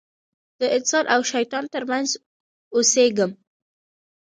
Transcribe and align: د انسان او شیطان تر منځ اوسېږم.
د 0.59 0.61
انسان 0.77 1.05
او 1.13 1.21
شیطان 1.31 1.63
تر 1.73 1.83
منځ 1.91 2.09
اوسېږم. 2.75 3.31